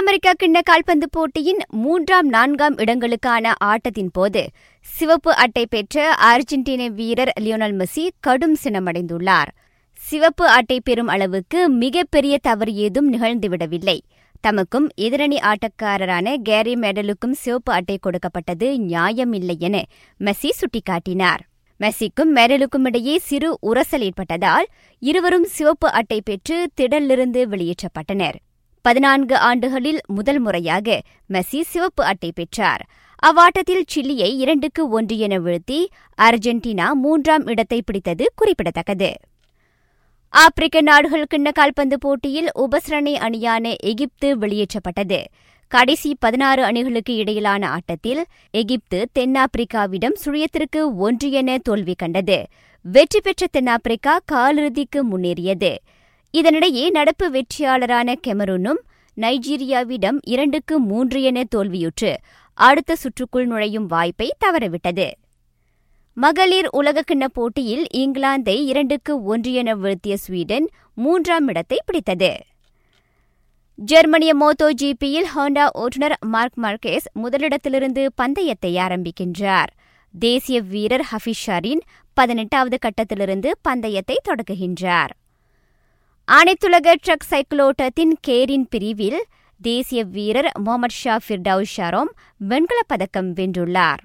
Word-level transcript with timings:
America 0.00 0.32
கிண்ண 0.42 0.58
கால்பந்து 0.62 1.08
போட்டியின் 1.10 1.58
மூன்றாம் 1.68 2.28
நான்காம் 2.28 2.76
இடங்களுக்கான 2.76 3.52
ஆட்டத்தின் 3.64 4.10
போது 4.12 4.42
சிவப்பு 4.86 5.34
அட்டை 5.34 5.66
பெற்ற 5.66 6.14
அர்ஜென்டினா 6.28 6.86
வீரர் 6.90 7.32
லியோனல் 7.40 7.74
மெஸ்ஸி 7.80 8.08
கடும் 8.20 8.56
சினமடைந்துள்ளார். 8.64 9.50
சிவப்பு 10.00 10.46
அட்டை 10.48 10.80
பெறும் 10.84 11.06
அளவுக்கு 11.06 11.68
மிகப்பெரிய 11.68 12.38
தவறு 12.38 12.74
ஏதும் 12.74 13.08
நிகழ்ந்துவிடவில்லை. 13.12 13.98
தமக்கும் 14.44 14.88
எதிரணி 14.96 15.38
ஆட்டக்காரரான 15.50 16.36
கேரி 16.42 16.74
மெடலுக்கும் 16.74 17.38
சிவப்பு 17.42 17.72
அட்டை 17.72 17.98
கொடுக்கப்பட்டது 18.00 18.68
நியாயமில்லை 18.78 19.56
என 19.58 19.84
மெஸ்ஸி 20.20 20.52
சுட்டிக்காட்டினார். 20.60 21.42
மெஸ்ஸிக்கும் 21.80 22.32
மெடலுக்கும் 22.34 22.86
இடையே 22.86 23.18
சிறு 23.18 23.58
உரசல் 23.62 24.06
ஏற்பட்டதால் 24.08 24.68
இருவரும் 24.98 25.44
சிவப்பு 25.44 25.90
அட்டை 25.92 26.20
பெற்று 26.24 26.68
திடலிருந்து 26.80 27.42
வெளியேற்றப்பட்டனர். 27.54 28.38
பதினான்கு 28.82 29.36
ஆண்டுகளில் 29.36 30.00
முதல் 30.06 30.38
முறையாக 30.38 31.02
மெஸ்ஸி 31.32 31.60
சிவப்பு 31.60 32.04
அட்டை 32.04 32.32
பெற்றார். 32.34 32.82
அவ்வாட்டத்தில் 33.18 33.84
சில்லியை 33.94 34.28
இரண்டுக்கு 34.34 34.88
ஒன்று 34.88 35.18
என 35.18 35.38
வீழ்த்தி 35.38 35.86
அர்ஜென்டினா 36.18 36.92
மூன்றாம் 36.92 37.46
இடத்தை 37.46 37.82
பிடித்தது 37.82 38.26
குறிப்பிடத்தக்கது. 38.34 39.10
ஆப்பிரிக்க 40.28 40.80
நாடுகள் 40.80 41.26
கிண்ண 41.34 41.48
கால்பந்து 41.52 41.98
போட்டியில் 41.98 42.48
உபசரணை 42.54 43.14
அணியான 43.26 43.74
எகிப்து 43.82 44.38
வெளியேற்றப்பட்டது. 44.38 45.20
கடைசி 45.68 46.16
பதினாறு 46.18 46.64
அணிகளுக்கு 46.64 47.14
இடையிலான 47.14 47.68
ஆட்டத்தில் 47.70 48.22
எகிப்து 48.50 49.08
தென்னாப்பிரிக்காவிடம் 49.18 50.16
சுழியத்திற்கு 50.24 50.80
ஒன்று 50.96 51.30
என 51.30 51.58
தோல்வி 51.58 51.94
கண்டது. 51.94 52.38
வெற்றி 52.84 53.20
பெற்ற 53.20 53.46
தென்னாப்பிரிக்கா 53.50 54.18
காலிறுதிக்கு 54.32 55.02
முன்னேறியது. 55.02 55.72
இதனிடையே 56.34 56.90
நடப்பு 56.90 57.26
வெற்றியாளரான 57.30 58.14
கெமரூனும் 58.26 58.80
நைஜீரியாவிடம் 59.16 60.18
இரண்டுக்கு 60.24 60.78
மூன்று 60.80 61.22
என 61.22 61.42
தோல்வியுற்று 61.54 62.12
அடுத்த 62.58 62.96
சுற்றுக்குள் 62.96 63.46
நுழையும் 63.46 63.86
வாய்ப்பை 63.86 64.28
தவறவிட்டது. 64.44 65.08
மகளிர் 66.16 66.68
உலகக்கிண்ண 66.72 67.24
போட்டியில் 67.32 67.84
இங்கிலாந்தை 67.96 68.56
இரண்டுக்கு 68.64 69.12
ஒன்று 69.24 69.52
என 69.52 69.74
வீழ்த்திய 69.74 70.14
ஸ்வீடன் 70.16 70.66
மூன்றாம் 70.94 71.48
இடத்தை 71.48 71.78
பிடித்தது. 71.84 72.32
ஜெர்மனிய 73.78 74.32
மோட்டோ 74.34 74.68
ஜிபியில் 74.82 75.28
ஹோண்டா 75.34 75.66
ஓட்டுநர் 75.72 76.16
மார்க் 76.26 76.58
மார்கேஸ் 76.62 77.06
முதலிடத்திலிருந்து 77.22 78.02
பந்தயத்தை 78.14 78.72
ஆரம்பிக்கின்றார். 78.76 79.70
தேசிய 80.14 80.60
வீரர் 80.60 81.06
ஹஃபிஷாரின் 81.10 81.82
பதினெட்டாவது 82.16 82.78
கட்டத்திலிருந்து 82.78 83.50
பந்தயத்தை 83.62 84.16
தொடங்குகின்றார் 84.28 85.12
அனைத்துலக 86.38 86.88
ட்ரக் 87.06 87.24
சைக்கிளோட்டத்தின் 87.30 88.12
கேரின் 88.28 88.66
பிரிவில் 88.70 89.20
தேசிய 89.60 90.04
வீரர் 90.04 90.48
முகமது 90.58 90.94
ஷா 90.94 91.14
ஃபிர்டவுஸ் 91.16 91.72
ஷாரோம் 91.76 92.10
வெண்கலப் 92.48 92.90
பதக்கம் 92.92 93.30
வென்றுள்ளார். 93.34 94.02